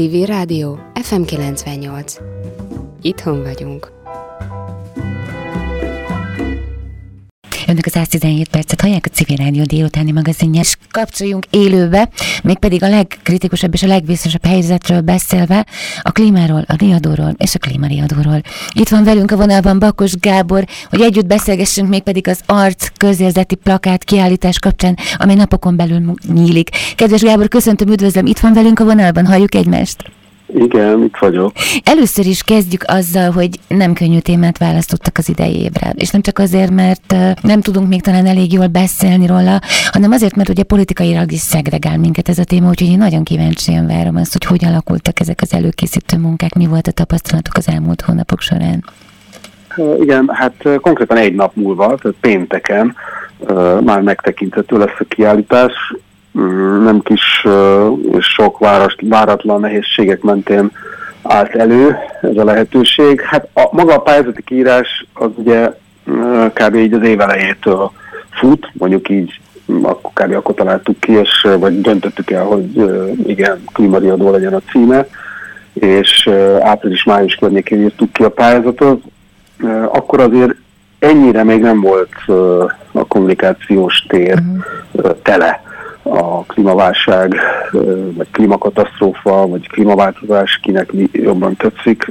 Civil 0.00 0.26
Rádió 0.26 0.78
FM 1.02 1.22
98. 1.22 2.16
Itthon 3.02 3.42
vagyunk. 3.42 3.92
Önök 7.66 7.86
az 7.86 7.92
117 7.92 8.48
percet 8.48 8.80
hallják 8.80 9.06
a 9.10 9.14
Civil 9.14 9.36
Rádió 9.36 9.64
délutáni 9.64 10.12
magazinja, 10.12 10.60
és 10.60 10.76
kapcsoljunk 10.90 11.46
élőbe, 11.50 12.08
mégpedig 12.42 12.82
a 12.82 12.88
legkritikusabb 12.88 13.74
és 13.74 13.82
a 13.82 13.86
legbiztosabb 13.86 14.46
helyzetről 14.46 15.00
beszélve, 15.00 15.66
a 16.02 16.10
klímáról, 16.10 16.64
a 16.66 16.74
riadóról 16.78 17.34
és 17.36 17.54
a 17.54 17.58
klímariadóról. 17.58 18.40
Itt 18.72 18.88
van 18.88 19.04
velünk 19.04 19.30
a 19.30 19.36
vonalban 19.36 19.78
Bakos 19.78 20.14
Gábor, 20.14 20.64
hogy 20.90 21.00
együtt 21.00 21.26
beszélgessünk 21.26 21.88
mégpedig 21.88 22.28
az 22.28 22.40
arc 22.46 22.88
közérzeti 22.96 23.54
plakát 23.54 24.04
kiállítás 24.04 24.58
kapcsán, 24.58 24.96
amely 25.16 25.34
napokon 25.34 25.76
belül 25.76 26.14
nyílik. 26.32 26.70
Kedves 26.96 27.20
Gábor, 27.20 27.48
köszöntöm, 27.48 27.88
üdvözlöm, 27.88 28.26
itt 28.26 28.38
van 28.38 28.52
velünk 28.52 28.80
a 28.80 28.84
vonalban, 28.84 29.26
halljuk 29.26 29.54
egymást. 29.54 30.19
Igen, 30.54 31.02
itt 31.02 31.16
vagyok. 31.18 31.52
Először 31.84 32.26
is 32.26 32.42
kezdjük 32.42 32.82
azzal, 32.86 33.30
hogy 33.30 33.48
nem 33.68 33.92
könnyű 33.92 34.18
témát 34.18 34.58
választottak 34.58 35.18
az 35.18 35.28
idei 35.28 35.60
évre. 35.60 35.92
És 35.94 36.10
nem 36.10 36.20
csak 36.20 36.38
azért, 36.38 36.70
mert 36.70 37.14
nem 37.42 37.60
tudunk 37.60 37.88
még 37.88 38.02
talán 38.02 38.26
elég 38.26 38.52
jól 38.52 38.66
beszélni 38.66 39.26
róla, 39.26 39.60
hanem 39.90 40.10
azért, 40.10 40.36
mert 40.36 40.48
ugye 40.48 40.62
politikailag 40.62 41.32
is 41.32 41.40
szegregál 41.40 41.98
minket 41.98 42.28
ez 42.28 42.38
a 42.38 42.44
téma, 42.44 42.68
úgyhogy 42.68 42.88
én 42.88 42.98
nagyon 42.98 43.24
kíváncsian 43.24 43.86
várom 43.86 44.16
azt, 44.16 44.32
hogy 44.32 44.44
hogy 44.44 44.64
alakultak 44.64 45.20
ezek 45.20 45.38
az 45.42 45.52
előkészítő 45.52 46.16
munkák, 46.16 46.54
mi 46.54 46.66
volt 46.66 46.86
a 46.86 46.92
tapasztalatok 46.92 47.56
az 47.56 47.68
elmúlt 47.68 48.00
hónapok 48.00 48.40
során. 48.40 48.84
Igen, 50.00 50.30
hát 50.32 50.68
konkrétan 50.80 51.16
egy 51.16 51.34
nap 51.34 51.54
múlva, 51.54 51.84
tehát 51.84 52.16
pénteken 52.20 52.96
már 53.80 54.00
megtekinthető 54.00 54.78
lesz 54.78 54.98
a 54.98 55.04
kiállítás. 55.08 55.72
Mm, 56.38 56.82
nem 56.84 57.00
kis 57.00 57.46
és 58.12 58.26
sok 58.26 58.58
váratlan 59.00 59.60
nehézségek 59.60 60.22
mentén 60.22 60.70
állt 61.22 61.54
elő 61.54 61.96
ez 62.22 62.36
a 62.36 62.44
lehetőség. 62.44 63.20
Hát 63.20 63.48
a, 63.52 63.68
maga 63.72 63.94
a 63.94 64.00
pályázati 64.00 64.42
kiírás 64.42 65.06
az 65.14 65.30
ugye 65.34 65.70
kb. 66.52 66.74
így 66.74 66.92
az 66.92 67.02
év 67.02 67.20
elejétől 67.20 67.90
fut, 68.30 68.70
mondjuk 68.72 69.08
így 69.08 69.40
akkor 69.82 70.10
kb. 70.14 70.34
akkor 70.34 70.54
találtuk 70.54 71.00
ki, 71.00 71.12
és 71.12 71.46
vagy 71.58 71.80
döntöttük 71.80 72.30
el, 72.30 72.44
hogy 72.44 72.64
igen, 73.26 73.62
klímariadó 73.72 74.30
legyen 74.30 74.54
a 74.54 74.60
címe, 74.70 75.06
és 75.72 76.30
április-május 76.60 77.34
környékén 77.34 77.82
írtuk 77.82 78.12
ki 78.12 78.22
a 78.22 78.30
pályázatot. 78.30 79.02
Akkor 79.92 80.20
azért 80.20 80.54
ennyire 80.98 81.44
még 81.44 81.60
nem 81.60 81.80
volt 81.80 82.14
a 82.92 83.06
kommunikációs 83.06 84.04
tér 84.08 84.38
uh-huh. 84.94 85.16
tele 85.22 85.62
a 86.02 86.42
klímaválság, 86.42 87.34
vagy 88.16 88.30
klímakatasztrófa, 88.30 89.46
vagy 89.46 89.68
klímaváltozás, 89.68 90.60
kinek 90.62 90.90
jobban 91.12 91.56
tetszik, 91.56 92.10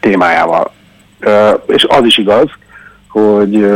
témájával. 0.00 0.72
És 1.66 1.84
az 1.84 2.04
is 2.04 2.18
igaz, 2.18 2.48
hogy 3.08 3.72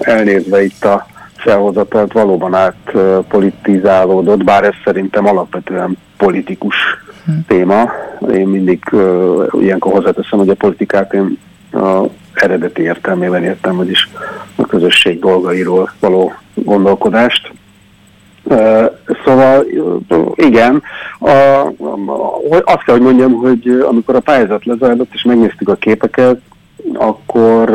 elnézve 0.00 0.64
itt 0.64 0.84
a 0.84 1.06
felhozatalt 1.36 2.12
valóban 2.12 2.54
átpolitizálódott, 2.54 4.44
bár 4.44 4.64
ez 4.64 4.74
szerintem 4.84 5.26
alapvetően 5.26 5.96
politikus 6.16 6.76
hm. 7.24 7.32
téma. 7.46 7.90
Én 8.34 8.48
mindig 8.48 8.82
ilyenkor 9.60 9.92
hozzáteszem, 9.92 10.38
hogy 10.38 10.48
a 10.48 10.54
politikát 10.54 11.12
én 11.12 11.38
a 11.72 12.04
eredeti 12.34 12.82
értelmében 12.82 13.44
értem, 13.44 13.76
vagyis 13.76 14.08
a 14.56 14.66
közösség 14.66 15.18
dolgairól 15.18 15.92
való 16.00 16.32
gondolkodást. 16.54 17.52
Szóval 19.24 19.66
igen, 20.34 20.82
a, 21.20 21.28
azt 22.64 22.84
kell, 22.84 22.94
hogy 22.94 23.00
mondjam, 23.00 23.32
hogy 23.32 23.84
amikor 23.88 24.14
a 24.14 24.20
pályázat 24.20 24.64
lezajlott 24.64 25.14
és 25.14 25.22
megnéztük 25.22 25.68
a 25.68 25.74
képeket, 25.74 26.40
akkor 26.94 27.70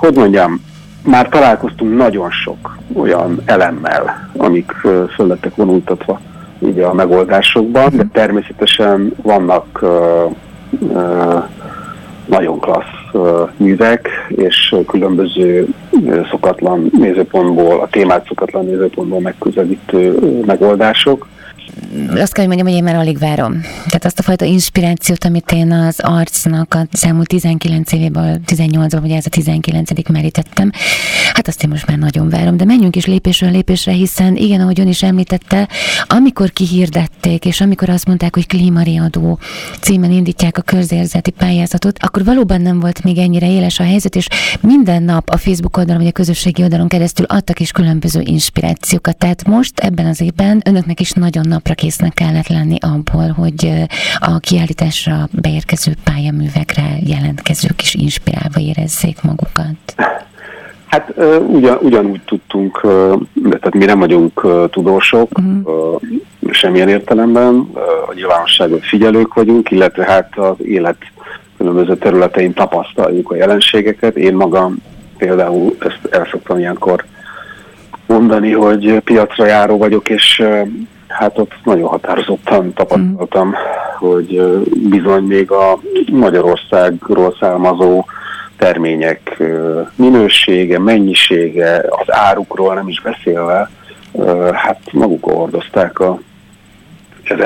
hogy 0.00 0.14
mondjam, 0.14 0.60
már 1.04 1.28
találkoztunk 1.28 1.96
nagyon 1.96 2.30
sok 2.30 2.76
olyan 2.94 3.42
elemmel, 3.44 4.30
amik 4.36 4.70
föl 4.70 5.10
vonultatva 5.54 6.20
így 6.66 6.78
a 6.78 6.94
megoldásokban, 6.94 7.96
de 7.96 8.06
természetesen 8.12 9.12
vannak 9.22 9.78
uh, 9.82 10.30
uh, 10.78 11.44
nagyon 12.26 12.58
klassz 12.58 12.99
művek, 13.56 14.08
és 14.28 14.74
különböző 14.86 15.66
szokatlan 16.30 16.90
nézőpontból, 16.98 17.80
a 17.80 17.88
témát 17.88 18.26
szokatlan 18.26 18.64
nézőpontból 18.64 19.20
megközelítő 19.20 20.18
megoldások 20.46 21.26
azt 22.08 22.32
kell, 22.32 22.46
hogy 22.46 22.56
mondjam, 22.56 22.66
hogy 22.66 22.76
én 22.76 22.82
már 22.82 22.94
alig 22.94 23.18
várom. 23.18 23.60
Tehát 23.60 24.04
azt 24.04 24.18
a 24.18 24.22
fajta 24.22 24.44
inspirációt, 24.44 25.24
amit 25.24 25.52
én 25.52 25.72
az 25.72 26.00
arcnak 26.00 26.74
a 26.74 26.86
számú 26.92 27.22
19 27.22 27.92
évéből, 27.92 28.40
18-ból, 28.46 29.02
ugye 29.02 29.16
ez 29.16 29.26
a 29.26 29.30
19 29.30 30.08
merítettem, 30.08 30.70
hát 31.32 31.48
azt 31.48 31.62
én 31.62 31.70
most 31.70 31.86
már 31.86 31.98
nagyon 31.98 32.28
várom. 32.28 32.56
De 32.56 32.64
menjünk 32.64 32.96
is 32.96 33.06
lépésről 33.06 33.50
lépésre, 33.50 33.92
hiszen 33.92 34.36
igen, 34.36 34.60
ahogy 34.60 34.80
ön 34.80 34.88
is 34.88 35.02
említette, 35.02 35.68
amikor 36.06 36.50
kihirdették, 36.50 37.44
és 37.44 37.60
amikor 37.60 37.88
azt 37.88 38.06
mondták, 38.06 38.34
hogy 38.34 38.46
klímariadó 38.46 39.38
címen 39.80 40.10
indítják 40.10 40.58
a 40.58 40.62
közérzeti 40.62 41.30
pályázatot, 41.30 41.98
akkor 42.02 42.24
valóban 42.24 42.60
nem 42.60 42.80
volt 42.80 43.04
még 43.04 43.18
ennyire 43.18 43.50
éles 43.50 43.80
a 43.80 43.84
helyzet, 43.84 44.16
és 44.16 44.26
minden 44.60 45.02
nap 45.02 45.30
a 45.30 45.36
Facebook 45.36 45.76
oldalon, 45.76 46.00
vagy 46.00 46.10
a 46.10 46.12
közösségi 46.12 46.62
oldalon 46.62 46.88
keresztül 46.88 47.26
adtak 47.26 47.60
is 47.60 47.70
különböző 47.72 48.20
inspirációkat. 48.24 49.16
Tehát 49.16 49.46
most 49.46 49.78
ebben 49.78 50.06
az 50.06 50.20
évben 50.20 50.62
önöknek 50.64 51.00
is 51.00 51.12
nagyon 51.12 51.48
napra 51.48 51.74
késznek 51.80 52.14
kellett 52.14 52.48
lenni 52.48 52.76
abból, 52.80 53.28
hogy 53.28 53.72
a 54.18 54.38
kiállításra 54.38 55.28
beérkező 55.32 55.92
pályaművekre 56.04 56.88
jelentkezők 57.06 57.82
is 57.82 57.94
inspirálva 57.94 58.60
érezzék 58.60 59.22
magukat? 59.22 59.94
Hát 60.86 61.12
ugyan, 61.48 61.78
ugyanúgy 61.80 62.20
tudtunk, 62.24 62.80
tehát 63.42 63.74
mi 63.74 63.84
nem 63.84 63.98
vagyunk 63.98 64.46
tudósok, 64.70 65.38
uh-huh. 65.38 66.00
semmilyen 66.50 66.88
értelemben, 66.88 67.70
a 68.08 68.14
nyilvánosságot 68.14 68.84
figyelők 68.84 69.34
vagyunk, 69.34 69.70
illetve 69.70 70.04
hát 70.04 70.38
az 70.38 70.56
élet 70.64 70.96
különböző 71.56 71.96
területein 71.96 72.52
tapasztaljuk 72.52 73.30
a 73.30 73.36
jelenségeket. 73.36 74.16
Én 74.16 74.34
magam 74.34 74.76
például 75.18 75.76
ezt 75.78 76.14
el 76.14 76.28
szoktam 76.30 76.58
ilyenkor 76.58 77.04
mondani, 78.06 78.52
hogy 78.52 79.00
piacra 79.04 79.46
járó 79.46 79.78
vagyok, 79.78 80.08
és 80.08 80.42
Hát 81.20 81.38
ott 81.38 81.52
nagyon 81.64 81.88
határozottan 81.88 82.72
tapasztaltam, 82.72 83.48
mm. 83.48 83.52
hogy 83.98 84.42
bizony 84.88 85.22
még 85.22 85.50
a 85.50 85.78
Magyarországról 86.10 87.36
származó 87.40 88.04
termények 88.56 89.42
minősége, 89.96 90.78
mennyisége, 90.78 91.84
az 91.88 92.12
árukról 92.12 92.74
nem 92.74 92.88
is 92.88 93.00
beszélve, 93.00 93.70
hát 94.52 94.80
maguk 94.92 95.24
hordozták 95.24 95.98
a, 95.98 96.20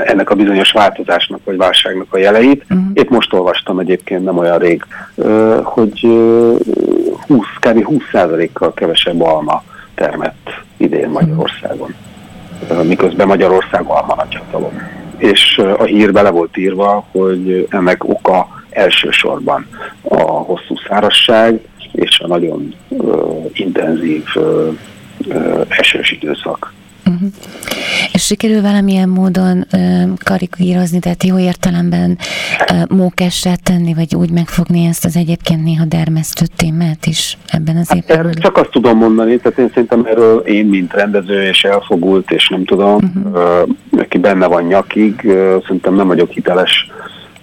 ennek 0.05 0.31
a 0.31 0.35
bizonyos 0.35 0.73
változásnak 0.73 1.41
vagy 1.45 1.57
válságnak 1.57 2.07
a 2.11 2.19
jeleit. 2.19 2.65
Uh-huh. 2.71 2.87
Épp 2.93 3.09
most 3.09 3.33
olvastam 3.33 3.79
egyébként 3.79 4.25
nem 4.25 4.39
olyan 4.39 4.59
rég, 4.59 4.85
hogy 5.63 6.01
20, 7.27 7.47
kb. 7.61 7.87
20%-kal 8.13 8.75
kevesebb 8.75 9.23
alma 9.23 9.63
termett 9.95 10.51
idén 10.77 11.09
Magyarországon. 11.09 11.95
Miközben 12.83 13.27
Magyarország 13.27 13.85
almanathatalom. 13.87 14.73
És 15.17 15.61
a 15.79 15.85
hír 15.85 16.13
bele 16.13 16.31
volt 16.31 16.57
írva, 16.57 17.07
hogy 17.11 17.67
ennek 17.71 18.05
oka 18.05 18.49
elsősorban 18.71 19.67
a 20.03 20.23
hosszú 20.23 20.75
szárasság 20.89 21.61
és 21.93 22.21
a 22.21 22.27
nagyon 22.27 22.75
uh, 22.89 23.51
intenzív 23.53 24.25
uh, 24.35 24.69
uh, 25.27 25.67
esős 25.69 26.11
időszak. 26.11 26.73
Uh-huh. 27.15 27.29
És 28.13 28.23
sikerül 28.25 28.63
valamilyen 28.63 29.09
módon 29.09 29.67
uh, 29.73 30.03
karikírozni, 30.25 30.99
tehát 30.99 31.25
jó 31.25 31.39
értelemben 31.39 32.19
uh, 32.71 32.97
mókessá 32.97 33.55
tenni, 33.63 33.95
vagy 33.95 34.15
úgy 34.15 34.31
megfogni 34.31 34.85
ezt 34.85 35.05
az 35.05 35.17
egyébként 35.17 35.65
néha 35.65 35.85
dermesztő 35.85 36.45
témát 36.57 37.07
is 37.07 37.39
ebben 37.47 37.77
az 37.77 37.89
hát? 37.89 38.39
Csak 38.39 38.57
azt 38.57 38.71
tudom 38.71 38.99
mondani, 38.99 39.37
tehát 39.37 39.59
én 39.59 39.69
szerintem 39.69 40.05
erről 40.05 40.39
én, 40.39 40.67
mint 40.67 40.93
rendező 40.93 41.43
és 41.43 41.65
elfogult, 41.65 42.31
és 42.31 42.49
nem 42.49 42.65
tudom, 42.65 42.95
uh-huh. 42.95 43.63
uh, 43.93 44.01
aki 44.01 44.19
benne 44.19 44.47
van 44.47 44.63
nyakig, 44.63 45.21
uh, 45.25 45.63
szerintem 45.63 45.95
nem 45.95 46.07
vagyok 46.07 46.31
hiteles 46.31 46.91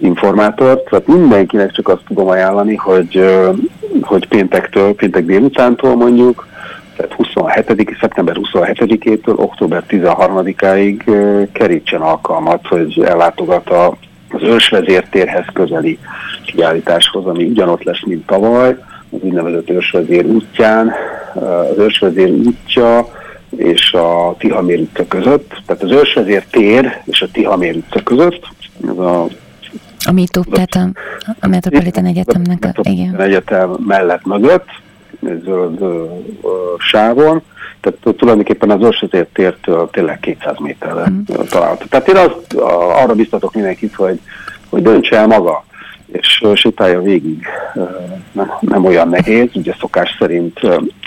informátor, 0.02 0.82
tehát 0.82 1.06
mindenkinek 1.06 1.72
csak 1.72 1.88
azt 1.88 2.02
tudom 2.06 2.28
ajánlani, 2.28 2.74
hogy, 2.74 3.24
hogy 4.00 4.28
péntektől, 4.28 4.94
péntek 4.94 5.24
délutántól 5.24 5.96
mondjuk, 5.96 6.46
tehát 6.96 7.12
27. 7.12 7.96
szeptember 8.00 8.36
27-től 8.42 9.36
október 9.36 9.84
13-áig 9.88 11.02
kerítsen 11.52 12.00
alkalmat, 12.00 12.66
hogy 12.66 13.02
ellátogat 13.04 13.70
a, 13.70 13.96
az 14.28 14.42
ősvezértérhez 14.42 15.44
közeli 15.52 15.98
kiállításhoz, 16.44 17.26
ami 17.26 17.44
ugyanott 17.44 17.82
lesz, 17.82 18.04
mint 18.04 18.26
tavaly, 18.26 18.70
az 19.10 19.18
úgynevezett 19.20 19.70
ősvezér 19.70 20.24
útján. 20.24 20.92
Az 21.34 21.78
ősvezér 21.78 22.30
útja 22.30 23.06
és 23.56 23.92
a 23.92 24.34
Tihamér 24.38 24.78
utca 24.78 25.06
között, 25.06 25.62
tehát 25.66 25.82
az 25.82 25.90
Ősvezér 25.90 26.44
tér 26.50 27.00
és 27.04 27.22
a 27.22 27.28
Tihamér 27.32 27.76
utca 27.76 28.02
között, 28.02 28.48
ez 28.88 28.96
a 28.96 29.26
a 30.04 30.12
MITUP, 30.12 30.52
tehát 30.52 30.74
a, 30.74 30.88
a 31.40 31.46
Metropolitan 31.46 32.04
Egyetemnek 32.04 32.64
a, 32.64 32.80
igen. 32.82 33.20
Egyetem 33.20 33.76
mellett 33.86 34.26
mögött, 34.26 34.66
zöld 35.44 35.78
sávon, 36.78 37.42
tehát 37.80 38.16
tulajdonképpen 38.16 38.70
az 38.70 38.82
Ősvezér 38.82 39.26
tértől 39.32 39.88
tényleg 39.92 40.20
200 40.20 40.58
méterre 40.58 41.10
mm. 41.10 41.22
található. 41.48 41.84
Tehát 41.88 42.08
én 42.08 42.16
azt, 42.16 42.54
arra 43.02 43.14
biztatok 43.14 43.54
mindenkit, 43.54 43.94
hogy, 43.94 44.20
hogy 44.68 44.82
döntse 44.82 45.16
el 45.16 45.26
maga, 45.26 45.64
és 46.12 46.42
sétálja 46.54 47.00
végig. 47.00 47.46
Nem, 48.32 48.52
nem 48.60 48.84
olyan 48.84 49.08
nehéz, 49.08 49.48
ugye 49.54 49.74
szokás 49.80 50.16
szerint 50.18 50.60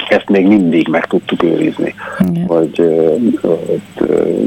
ezt 0.09 0.29
még 0.29 0.47
mindig 0.47 0.87
meg 0.87 1.05
tudtuk 1.05 1.43
őrizni, 1.43 1.95
Igen. 2.19 2.45
hogy 2.47 2.81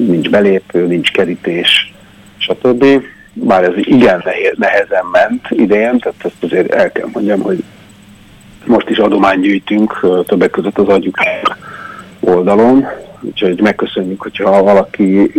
nincs 0.07 0.31
belépő, 0.31 0.87
nincs 0.87 1.11
kerítés, 1.11 1.95
stb. 2.39 2.85
Bár 3.33 3.65
ez 3.65 3.73
igen 3.77 4.23
nehéz, 4.25 4.55
nehezen 4.57 5.05
ment 5.13 5.47
idén, 5.51 5.99
tehát 5.99 6.25
ezt 6.25 6.43
azért 6.43 6.73
el 6.73 6.93
kell 6.93 7.09
mondjam, 7.13 7.41
hogy 7.41 7.65
most 8.69 8.89
is 8.89 8.99
adományt 8.99 9.43
gyűjtünk, 9.43 10.07
többek 10.27 10.51
között 10.51 10.79
az 10.79 10.89
adjuk 10.89 11.17
oldalon, 12.21 12.87
úgyhogy 13.21 13.61
megköszönjük, 13.61 14.23
hogyha 14.23 14.63
valaki 14.63 15.33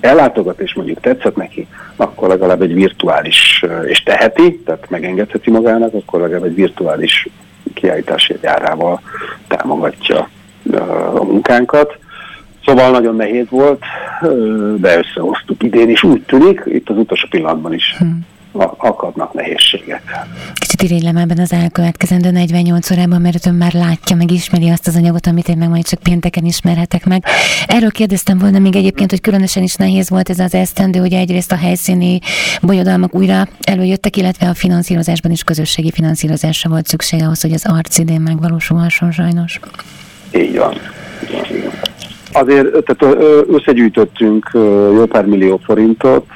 ellátogat 0.00 0.58
és 0.58 0.74
mondjuk 0.74 1.00
tetszett 1.00 1.36
neki, 1.36 1.66
akkor 1.96 2.28
legalább 2.28 2.62
egy 2.62 2.74
virtuális, 2.74 3.64
és 3.86 4.02
teheti, 4.02 4.60
tehát 4.64 4.90
megengedheti 4.90 5.50
magának, 5.50 5.94
akkor 5.94 6.20
legalább 6.20 6.44
egy 6.44 6.54
virtuális 6.54 7.28
kiállítási 7.74 8.36
járával 8.42 9.00
támogatja 9.48 10.28
a 11.14 11.24
munkánkat. 11.24 11.98
Szóval 12.64 12.90
nagyon 12.90 13.16
nehéz 13.16 13.46
volt, 13.50 13.82
de 14.76 14.98
összehoztuk 14.98 15.62
idén 15.62 15.90
is, 15.90 16.02
úgy 16.02 16.22
tűnik, 16.22 16.62
itt 16.66 16.88
az 16.88 16.96
utolsó 16.96 17.26
pillanatban 17.30 17.74
is. 17.74 17.94
Hmm 17.98 18.26
akadnak 18.76 19.32
nehézségek. 19.32 20.02
Kicsit 20.54 20.82
irigylem 20.82 21.16
ebben 21.16 21.38
az 21.38 21.52
elkövetkezendő 21.52 22.30
48 22.30 22.90
órában, 22.90 23.20
mert 23.20 23.46
ön 23.46 23.54
már 23.54 23.72
látja, 23.72 24.16
meg 24.16 24.30
ismeri 24.30 24.68
azt 24.68 24.86
az 24.86 24.96
anyagot, 24.96 25.26
amit 25.26 25.48
én 25.48 25.56
meg 25.56 25.68
majd 25.68 25.86
csak 25.86 25.98
pénteken 25.98 26.44
ismerhetek 26.44 27.04
meg. 27.04 27.24
Erről 27.66 27.90
kérdeztem 27.90 28.38
volna 28.38 28.58
még 28.58 28.76
egyébként, 28.76 29.10
hogy 29.10 29.20
különösen 29.20 29.62
is 29.62 29.74
nehéz 29.74 30.10
volt 30.10 30.30
ez 30.30 30.38
az 30.38 30.54
esztendő, 30.54 30.98
hogy 30.98 31.12
egyrészt 31.12 31.52
a 31.52 31.56
helyszíni 31.56 32.18
bolyodalmak 32.62 33.14
újra 33.14 33.48
előjöttek, 33.60 34.16
illetve 34.16 34.48
a 34.48 34.54
finanszírozásban 34.54 35.30
is 35.30 35.42
közösségi 35.42 35.90
finanszírozásra 35.90 36.70
volt 36.70 36.86
szükség 36.86 37.22
ahhoz, 37.22 37.40
hogy 37.40 37.52
az 37.52 37.66
arc 37.66 37.98
idén 37.98 38.20
megvalósulhasson 38.20 39.12
sajnos. 39.12 39.60
Így 40.36 40.56
van. 40.56 40.74
Így 41.22 41.32
van, 41.32 41.56
így 41.56 41.64
van 41.64 41.72
azért 42.34 42.84
tehát 42.84 43.16
összegyűjtöttünk 43.48 44.50
jó 44.94 45.06
pár 45.06 45.26
millió 45.26 45.60
forintot, 45.64 46.26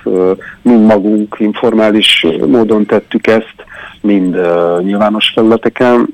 mind 0.62 0.86
magunk 0.86 1.36
informális 1.38 2.26
módon 2.46 2.86
tettük 2.86 3.26
ezt, 3.26 3.54
mind 4.00 4.38
nyilvános 4.82 5.30
felületeken, 5.34 6.06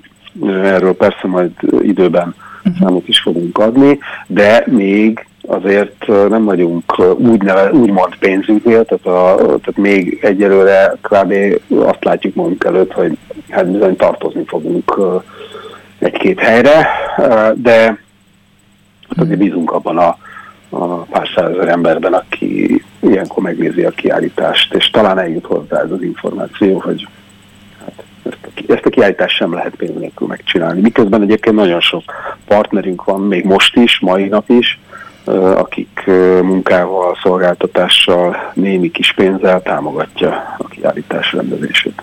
erről 0.47 0.95
persze 0.95 1.27
majd 1.27 1.51
időben 1.83 2.35
uh-huh. 2.65 2.81
számot 2.81 3.09
is 3.09 3.21
fogunk 3.21 3.59
adni, 3.59 3.99
de 4.27 4.65
még 4.67 5.27
azért 5.47 6.07
nem 6.29 6.45
vagyunk 6.45 6.99
úgy 7.17 7.43
neve, 7.43 7.73
úgymond 7.73 8.17
pénzünknél, 8.19 8.85
tehát, 8.85 9.07
a, 9.07 9.37
tehát 9.37 9.77
még 9.77 10.19
egyelőre 10.23 10.97
kb. 11.01 11.35
azt 11.69 12.05
látjuk 12.05 12.35
magunk 12.35 12.65
előtt, 12.65 12.93
hogy 12.93 13.19
hát 13.51 13.71
bizony 13.71 13.97
tartozni 13.97 14.45
fogunk 14.47 14.95
egy-két 15.99 16.41
helyre, 16.41 16.89
de 17.55 17.99
Hát 19.09 19.25
azért 19.25 19.39
bízunk 19.39 19.73
abban 19.73 19.99
a, 19.99 20.19
a 20.69 20.87
pár 20.87 21.29
százezer 21.37 21.69
emberben, 21.69 22.13
aki 22.13 22.83
ilyenkor 23.01 23.43
megnézi 23.43 23.85
a 23.85 23.91
kiállítást, 23.91 24.75
és 24.75 24.91
talán 24.91 25.19
eljut 25.19 25.47
hozzá 25.47 25.83
ez 25.83 25.91
az 25.91 26.03
információ, 26.03 26.79
hogy 26.79 27.09
hát 27.79 28.05
ezt, 28.23 28.39
a, 28.43 28.73
ezt 28.73 28.87
a 28.87 28.91
kiállítást 28.91 29.37
sem 29.37 29.53
lehet 29.53 29.75
pénz 29.75 29.99
nélkül 29.99 30.27
megcsinálni. 30.27 30.81
Miközben 30.81 31.23
egyébként 31.23 31.57
nagyon 31.57 31.81
sok 31.81 32.03
partnerünk 32.47 33.05
van, 33.05 33.21
még 33.21 33.45
most 33.45 33.77
is, 33.77 33.99
mai 34.01 34.29
nap 34.29 34.49
is, 34.51 34.79
akik 35.57 36.03
munkával, 36.43 37.19
szolgáltatással, 37.23 38.37
némi 38.55 38.91
kis 38.91 39.13
pénzzel 39.13 39.63
támogatja 39.63 40.55
a 40.59 40.67
kiállítás 40.69 41.33
rendezését. 41.33 42.03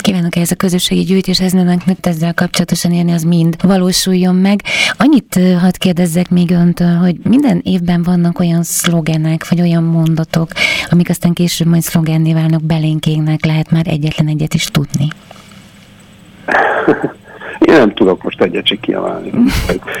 Hát 0.00 0.08
kívánok 0.08 0.36
ehhez 0.36 0.50
a 0.50 0.54
közösségi 0.54 1.02
gyűjtéshez, 1.02 1.52
mert 1.52 2.06
ezzel 2.06 2.34
kapcsolatosan 2.34 2.92
érni, 2.92 3.12
az 3.12 3.22
mind 3.22 3.56
valósuljon 3.62 4.34
meg. 4.34 4.60
Annyit 4.96 5.40
hadd 5.58 5.72
kérdezzek 5.78 6.30
még 6.30 6.50
öntől, 6.50 6.94
hogy 6.94 7.16
minden 7.22 7.60
évben 7.64 8.02
vannak 8.02 8.38
olyan 8.38 8.62
szlogenek, 8.62 9.48
vagy 9.48 9.60
olyan 9.60 9.82
mondatok, 9.82 10.50
amik 10.90 11.08
aztán 11.08 11.32
később 11.32 11.66
majd 11.66 11.82
szlogenné 11.82 12.32
válnak, 12.32 12.62
belénkégnek, 12.62 13.44
lehet 13.44 13.70
már 13.70 13.86
egyetlen 13.86 14.28
egyet 14.28 14.54
is 14.54 14.64
tudni. 14.64 15.08
Én 17.70 17.76
nem 17.76 17.94
tudok 17.94 18.22
most 18.22 18.40
egyet 18.40 18.66
se 18.66 18.76
kiemelni. 18.80 19.30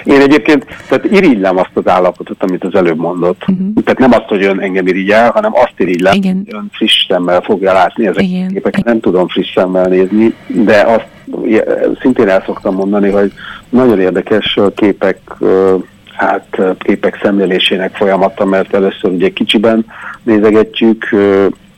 Én 0.04 0.20
egyébként, 0.20 0.66
tehát 0.88 1.04
irigylem 1.04 1.56
azt 1.56 1.70
az 1.74 1.88
állapotot, 1.88 2.42
amit 2.42 2.64
az 2.64 2.74
előbb 2.74 2.98
mondott. 2.98 3.42
Uh-huh. 3.48 3.82
Tehát 3.84 3.98
nem 3.98 4.12
azt, 4.12 4.28
hogy 4.28 4.44
ön 4.44 4.60
engem 4.60 4.86
irigyel, 4.86 5.30
hanem 5.30 5.54
azt 5.54 5.74
irigylem, 5.76 6.14
Igen. 6.14 6.42
hogy 6.44 6.54
ön 6.54 6.68
friss 6.72 7.06
szemmel 7.08 7.40
fogja 7.40 7.72
látni 7.72 8.06
ezeket 8.06 8.28
Igen. 8.28 8.46
a 8.46 8.52
képeket. 8.52 8.84
Nem 8.84 9.00
tudom 9.00 9.28
friss 9.28 9.52
szemmel 9.54 9.88
nézni, 9.88 10.34
de 10.46 10.80
azt 10.80 11.06
szintén 12.00 12.28
el 12.28 12.42
szoktam 12.46 12.74
mondani, 12.74 13.10
hogy 13.10 13.32
nagyon 13.68 14.00
érdekes 14.00 14.58
képek 14.74 15.18
hát 16.12 16.60
képek 16.78 17.18
szemlélésének 17.22 17.94
folyamata, 17.94 18.44
mert 18.44 18.74
először 18.74 19.10
ugye 19.10 19.28
kicsiben 19.28 19.86
nézegetjük, 20.22 21.08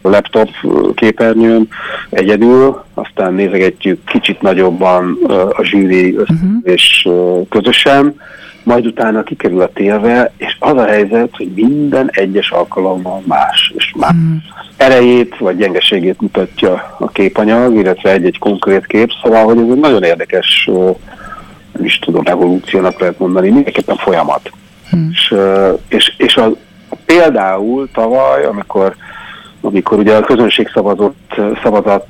laptop 0.02 0.48
képernyőn 0.94 1.68
egyedül, 2.10 2.84
aztán 2.94 3.34
nézegetjük 3.34 4.04
kicsit 4.04 4.40
nagyobban 4.40 5.18
a 5.56 5.62
zsűri 5.62 6.10
uh-huh. 6.10 6.36
és 6.62 7.08
közösen, 7.48 8.14
majd 8.62 8.86
utána 8.86 9.22
kikerül 9.22 9.60
a 9.60 9.72
téve, 9.72 10.32
és 10.36 10.56
az 10.58 10.76
a 10.76 10.84
helyzet, 10.84 11.36
hogy 11.36 11.52
minden 11.54 12.10
egyes 12.12 12.50
alkalommal 12.50 13.22
más, 13.26 13.72
és 13.76 13.92
más 13.96 14.10
uh-huh. 14.10 14.42
erejét 14.76 15.38
vagy 15.38 15.56
gyengeségét 15.56 16.20
mutatja 16.20 16.96
a 16.98 17.08
képanyag, 17.08 17.74
illetve 17.74 18.10
egy-egy 18.10 18.38
konkrét 18.38 18.86
kép, 18.86 19.10
szóval, 19.22 19.44
hogy 19.44 19.58
ez 19.58 19.68
egy 19.70 19.80
nagyon 19.80 20.02
érdekes, 20.02 20.70
nem 21.72 21.84
is 21.84 21.98
tudom, 21.98 22.22
evolúciónak 22.24 23.00
lehet 23.00 23.18
mondani, 23.18 23.50
mindenképpen 23.50 23.96
folyamat. 23.96 24.50
Uh-huh. 24.84 25.10
És, 25.10 25.34
és, 25.88 26.14
és 26.16 26.36
a, 26.36 26.52
például 27.04 27.88
tavaly, 27.92 28.44
amikor 28.44 28.94
amikor 29.62 29.98
ugye 29.98 30.14
a 30.14 30.20
közönség 30.20 30.70
szavazott, 30.74 31.40
szavazat 31.62 32.06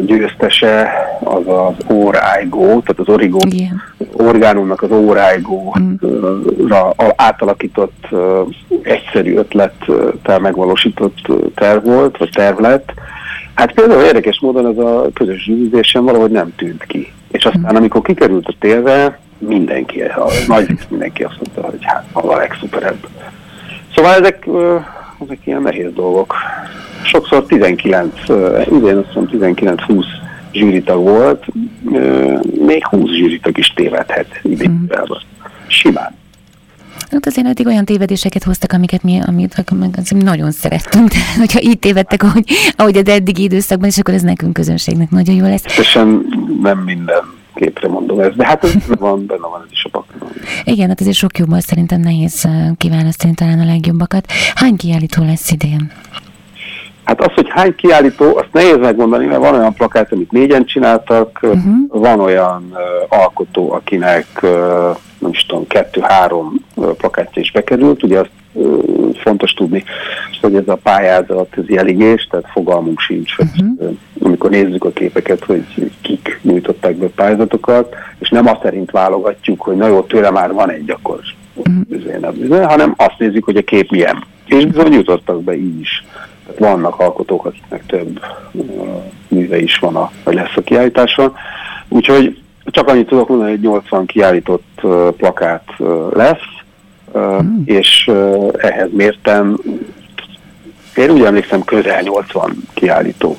győztese 0.00 0.90
az 1.24 1.42
az 1.46 1.74
ORIGO, 1.86 2.66
tehát 2.66 2.96
az 2.96 3.08
Igen. 3.50 3.82
orgánumnak 4.12 4.82
az 4.82 4.90
ORIGO-ra 4.90 6.94
mm. 7.02 7.08
átalakított 7.16 8.06
egyszerű 8.82 9.36
ötlettel 9.36 10.38
megvalósított 10.38 11.26
terv 11.54 11.84
volt, 11.84 12.16
vagy 12.16 12.30
terv 12.30 12.60
lett. 12.60 12.92
Hát 13.54 13.72
például 13.72 14.02
érdekes 14.02 14.40
módon 14.40 14.66
ez 14.66 14.78
a 14.78 15.08
közös 15.14 15.46
gyűjtésen 15.46 16.04
valahogy 16.04 16.30
nem 16.30 16.54
tűnt 16.56 16.84
ki. 16.84 17.12
És 17.30 17.44
aztán 17.44 17.72
mm. 17.72 17.76
amikor 17.76 18.02
kikerült 18.02 18.46
a 18.46 18.54
térve, 18.58 19.18
mindenki, 19.38 20.02
a 20.02 20.26
nagy 20.46 20.66
mindenki 20.88 21.24
azt 21.24 21.36
mondta, 21.40 21.70
hogy 21.70 21.84
hát 21.84 22.04
a 22.12 22.36
legszuperebb. 22.36 23.06
Szóval 23.94 24.14
ezek 24.14 24.46
ezek 25.24 25.38
ilyen 25.44 25.62
nehéz 25.62 25.92
dolgok. 25.94 26.34
Sokszor 27.04 27.44
19, 27.46 28.14
idén 28.70 28.96
azt 28.96 29.14
mondom 29.14 29.54
19-20 29.54 30.04
zsűritag 30.52 31.02
volt, 31.02 31.44
még 32.66 32.86
20 32.86 33.10
zsűritag 33.10 33.58
is 33.58 33.72
tévedhet 33.74 34.40
idén. 34.42 34.70
Mm. 34.70 35.12
Simán. 35.66 36.14
Hát 37.10 37.26
azért 37.26 37.46
eddig 37.46 37.66
olyan 37.66 37.84
tévedéseket 37.84 38.42
hoztak, 38.42 38.72
amiket 38.72 39.02
mi, 39.02 39.20
amit 39.26 39.62
azért 39.96 40.22
nagyon 40.22 40.50
szerettünk, 40.50 41.08
de 41.08 41.16
hogyha 41.38 41.60
így 41.62 41.78
tévedtek, 41.78 42.22
ahogy, 42.22 42.44
ahogy 42.76 42.96
az 42.96 43.08
eddigi 43.08 43.42
időszakban, 43.42 43.88
és 43.88 43.98
akkor 43.98 44.14
ez 44.14 44.22
nekünk 44.22 44.52
közönségnek 44.52 45.10
nagyon 45.10 45.34
jó 45.34 45.44
lesz. 45.44 45.62
Teljesen 45.62 46.26
nem 46.62 46.78
minden 46.78 47.35
képre 47.56 47.88
mondom 47.88 48.20
ezt, 48.20 48.36
de 48.36 48.46
hát 48.46 48.64
ez 48.64 48.74
van, 48.98 49.26
benne 49.26 49.46
van 49.48 49.62
ez 49.64 49.70
is 49.70 49.84
a 49.84 49.88
pakliban. 49.88 50.28
Igen, 50.64 50.88
hát 50.88 51.00
ezért 51.00 51.16
sok 51.16 51.38
jobban 51.38 51.60
szerintem 51.60 52.00
nehéz 52.00 52.48
kiválasztani 52.76 53.34
talán 53.34 53.60
a 53.60 53.64
legjobbakat. 53.64 54.26
Hány 54.54 54.76
kiállító 54.76 55.22
lesz 55.24 55.50
idén? 55.50 55.92
Hát 57.06 57.20
az, 57.20 57.32
hogy 57.34 57.46
hány 57.48 57.74
kiállító, 57.74 58.36
azt 58.36 58.52
nehéz 58.52 58.76
megmondani, 58.76 59.26
mert 59.26 59.40
van 59.40 59.54
olyan 59.54 59.74
plakát, 59.74 60.12
amit 60.12 60.32
négyen 60.32 60.64
csináltak, 60.64 61.38
uh-huh. 61.42 61.62
van 61.88 62.20
olyan 62.20 62.70
uh, 62.70 63.18
alkotó, 63.20 63.72
akinek 63.72 64.26
uh, 64.42 64.50
nem 65.18 65.30
is 65.30 65.46
tudom, 65.46 65.66
kettő-három 65.66 66.64
uh, 66.74 66.90
plakátja 66.90 67.42
is 67.42 67.52
bekerült, 67.52 68.02
ugye 68.02 68.18
azt 68.18 68.30
uh, 68.52 69.14
fontos 69.14 69.52
tudni, 69.52 69.84
hogy 70.40 70.54
ez 70.54 70.68
a 70.68 70.78
pályázat, 70.82 71.48
ez 71.56 71.68
jeligés, 71.68 72.26
tehát 72.30 72.50
fogalmunk 72.50 73.00
sincs, 73.00 73.38
uh-huh. 73.38 73.78
hogy 73.78 73.86
uh, 73.86 74.26
amikor 74.26 74.50
nézzük 74.50 74.84
a 74.84 74.90
képeket, 74.90 75.44
hogy 75.44 75.64
kik 76.00 76.40
nyújtották 76.42 76.96
be 76.96 77.06
pályázatokat, 77.06 77.94
és 78.18 78.28
nem 78.28 78.46
azt 78.46 78.62
szerint 78.62 78.90
válogatjuk, 78.90 79.60
hogy 79.60 79.76
na 79.76 79.86
jó, 79.86 80.00
tőle 80.02 80.30
már 80.30 80.52
van 80.52 80.70
egy, 80.70 80.90
akkor 80.90 81.20
izé, 81.90 82.16
nem 82.20 82.34
izé, 82.42 82.62
hanem 82.62 82.94
azt 82.96 83.18
nézik, 83.18 83.44
hogy 83.44 83.56
a 83.56 83.62
kép 83.62 83.90
milyen. 83.90 84.24
És 84.46 84.66
bizony 84.66 84.92
jutottak 84.92 85.42
be 85.42 85.56
így 85.56 85.80
is. 85.80 86.04
Tehát 86.46 86.72
vannak 86.72 87.00
alkotók, 87.00 87.44
akiknek 87.44 87.86
több 87.86 88.20
uh, 88.52 89.02
műve 89.28 89.58
is 89.58 89.78
van, 89.78 89.96
a, 89.96 90.10
vagy 90.24 90.34
lesz 90.34 90.56
a 90.56 90.60
kiállításon. 90.60 91.36
Úgyhogy 91.88 92.40
csak 92.64 92.88
annyit 92.88 93.06
tudok 93.06 93.28
mondani, 93.28 93.50
hogy 93.50 93.60
80 93.60 94.06
kiállított 94.06 94.80
uh, 94.82 95.08
plakát 95.08 95.68
uh, 95.78 96.12
lesz, 96.12 96.64
mm. 97.18 97.62
és 97.64 98.10
ehhez 98.56 98.88
mértem, 98.92 99.58
én 100.96 101.10
úgy 101.10 101.22
emlékszem, 101.22 101.64
közel 101.64 102.00
80 102.00 102.56
kiállító 102.74 103.36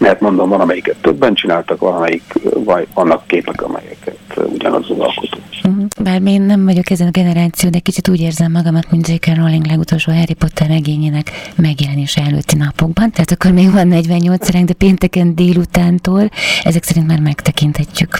mert 0.00 0.20
mondom, 0.20 0.48
van 0.48 0.60
amelyiket 0.60 0.96
többen 1.00 1.34
csináltak, 1.34 1.80
van 1.80 1.94
amelyik, 1.94 2.22
vagy 2.64 2.86
vannak 2.94 3.26
képek, 3.26 3.62
amelyeket 3.62 4.18
ugyanaz 4.36 4.90
az 4.90 4.98
alkotó. 4.98 5.38
Uh-huh. 5.64 5.84
Bár 6.02 6.20
én 6.26 6.42
nem 6.42 6.64
vagyok 6.64 6.90
ezen 6.90 7.06
a 7.06 7.10
generáció, 7.10 7.70
de 7.70 7.78
kicsit 7.78 8.08
úgy 8.08 8.20
érzem 8.20 8.52
magamat, 8.52 8.90
mint 8.90 9.08
J.K. 9.08 9.26
Rowling 9.36 9.66
legutolsó 9.66 10.12
Harry 10.12 10.34
Potter 10.34 10.68
regényének 10.68 11.30
megjelenése 11.56 12.22
előtti 12.22 12.56
napokban, 12.56 13.10
tehát 13.10 13.30
akkor 13.30 13.52
még 13.52 13.72
van 13.72 13.88
48 13.88 14.44
szereng, 14.44 14.66
de 14.66 14.72
pénteken 14.72 15.34
délutántól 15.34 16.30
ezek 16.62 16.82
szerint 16.82 17.06
már 17.06 17.20
megtekinthetjük. 17.20 18.18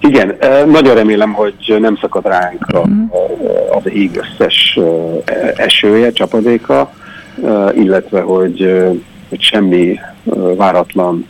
Igen, 0.00 0.36
nagyon 0.70 0.94
remélem, 0.94 1.32
hogy 1.32 1.76
nem 1.80 1.96
szakad 2.00 2.26
ránk 2.26 2.66
a, 2.66 2.78
uh-huh. 2.78 3.10
az 3.76 3.90
ég 3.92 4.16
összes 4.16 4.78
esője, 5.56 6.12
csapadéka, 6.12 6.92
illetve 7.74 8.20
hogy 8.20 8.84
hogy 9.28 9.40
semmi 9.40 9.98
váratlan 10.56 11.26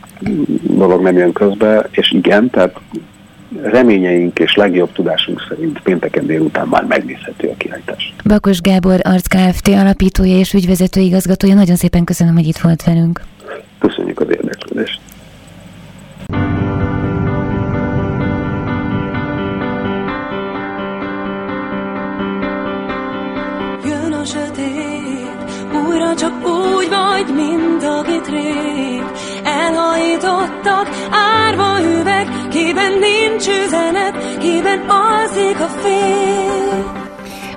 dolog 0.61 1.01
nem 1.01 1.17
jön 1.17 1.33
közbe, 1.33 1.87
és 1.91 2.11
igen, 2.11 2.49
tehát 2.49 2.75
reményeink 3.61 4.39
és 4.39 4.55
legjobb 4.55 4.91
tudásunk 4.91 5.45
szerint 5.49 5.79
pénteken 5.81 6.25
délután 6.25 6.67
már 6.67 6.83
megnézhető 6.83 7.47
a 7.47 7.53
kiállítás. 7.57 8.13
Bakos 8.23 8.61
Gábor, 8.61 8.99
Arc 9.03 9.27
Kft. 9.27 9.67
alapítója 9.67 10.37
és 10.37 10.53
ügyvezető 10.53 11.01
igazgatója, 11.01 11.53
nagyon 11.53 11.75
szépen 11.75 12.03
köszönöm, 12.03 12.35
hogy 12.35 12.47
itt 12.47 12.57
volt 12.57 12.83
velünk. 12.83 13.21
Köszönjük 13.79 14.19
az 14.19 14.27
érdeklődést. 14.29 14.99
Vagy, 26.89 27.35
mint 27.35 27.83
akit 27.83 28.27
rég 28.27 29.03
elhajítottak, 29.43 30.89
árva 31.11 31.81
üveg, 31.81 32.27
kiben 32.49 32.91
nincs 32.91 33.47
üzenet, 33.65 34.37
kiben 34.39 34.79
alszik 34.89 35.59
a 35.59 35.67
fény. 35.67 36.83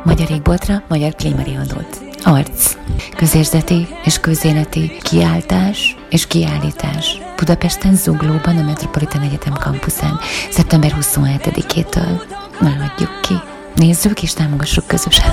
Magyar 0.05 0.31
égboltra, 0.31 0.83
Magyar 0.89 1.15
Klímariadót. 1.15 2.01
Arc. 2.25 2.77
Közérzeti 3.17 3.87
és 4.05 4.19
közéleti 4.19 4.93
kiáltás 5.03 5.97
és 6.11 6.27
kiállítás. 6.27 7.21
Budapesten, 7.37 7.95
Zuglóban, 7.95 8.57
a 8.59 8.63
Metropolitan 8.63 9.23
Egyetem 9.23 9.53
kampuszán. 9.53 10.19
Szeptember 10.51 10.97
27-től. 11.01 12.23
Na, 12.61 12.69
adjuk 12.69 13.21
ki. 13.21 13.35
Nézzük 13.75 14.23
és 14.23 14.33
támogassuk 14.33 14.87
közösen. 14.87 15.33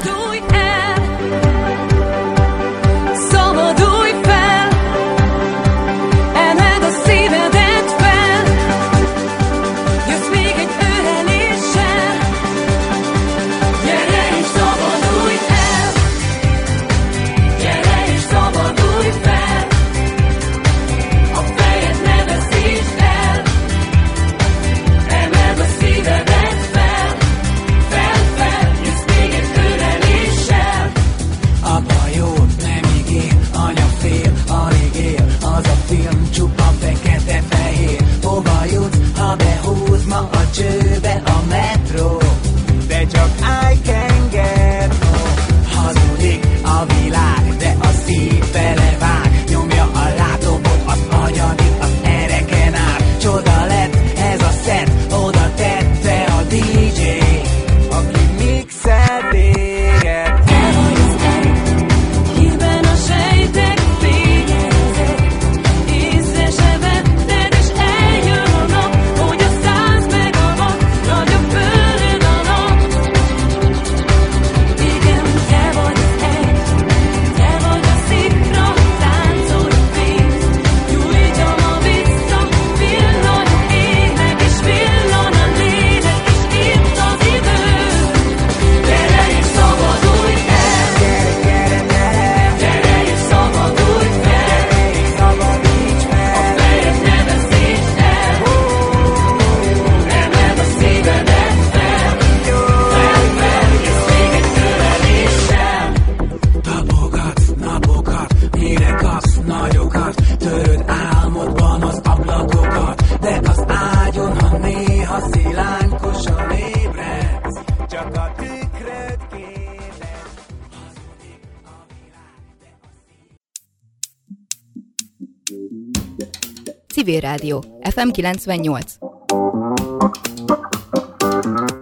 Civil 127.10 127.22
Rádió, 127.22 127.62
FM 127.82 128.12
98. 128.12 128.98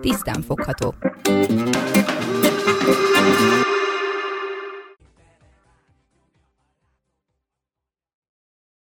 Tisztán 0.01 0.41
fogható. 0.41 0.93